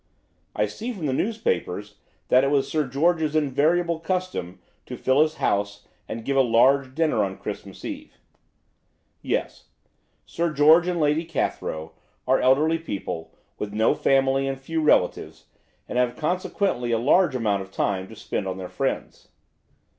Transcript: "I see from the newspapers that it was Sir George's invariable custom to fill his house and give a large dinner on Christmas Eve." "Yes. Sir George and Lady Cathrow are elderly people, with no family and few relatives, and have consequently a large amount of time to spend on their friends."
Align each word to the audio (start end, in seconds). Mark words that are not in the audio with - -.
"I 0.55 0.65
see 0.65 0.91
from 0.93 1.05
the 1.05 1.13
newspapers 1.13 1.99
that 2.29 2.43
it 2.43 2.49
was 2.49 2.67
Sir 2.67 2.87
George's 2.87 3.35
invariable 3.35 3.99
custom 3.99 4.59
to 4.87 4.97
fill 4.97 5.21
his 5.21 5.35
house 5.35 5.87
and 6.09 6.25
give 6.25 6.35
a 6.35 6.41
large 6.41 6.95
dinner 6.95 7.23
on 7.23 7.37
Christmas 7.37 7.85
Eve." 7.85 8.17
"Yes. 9.21 9.65
Sir 10.25 10.51
George 10.53 10.87
and 10.87 10.99
Lady 10.99 11.23
Cathrow 11.23 11.91
are 12.27 12.39
elderly 12.39 12.79
people, 12.79 13.35
with 13.59 13.73
no 13.73 13.93
family 13.93 14.47
and 14.47 14.59
few 14.59 14.81
relatives, 14.81 15.45
and 15.87 15.99
have 15.99 16.15
consequently 16.17 16.91
a 16.91 16.97
large 16.97 17.35
amount 17.35 17.61
of 17.61 17.69
time 17.69 18.07
to 18.07 18.15
spend 18.15 18.47
on 18.47 18.57
their 18.57 18.69
friends." 18.69 19.27